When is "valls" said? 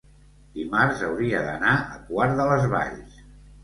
2.77-3.27